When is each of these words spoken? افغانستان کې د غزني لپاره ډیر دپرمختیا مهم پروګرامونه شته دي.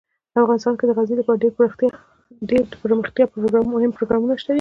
افغانستان 0.41 0.73
کې 0.77 0.85
د 0.85 0.91
غزني 0.97 1.15
لپاره 1.19 1.39
ډیر 2.49 2.63
دپرمختیا 2.73 3.25
مهم 3.73 3.91
پروګرامونه 3.97 4.33
شته 4.41 4.47
دي. 4.49 4.49